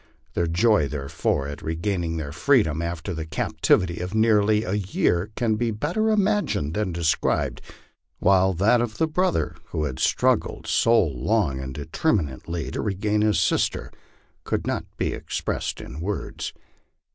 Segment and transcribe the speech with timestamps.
[0.33, 5.29] Their joy therefore at regaining their freedom after a cap tivity of nearly a year
[5.35, 7.61] can be better imagined than described;
[8.17, 13.39] while that of the brother who had struggled so long and determinedly to regain his
[13.39, 13.91] sister
[14.43, 16.51] could not be expressed in words.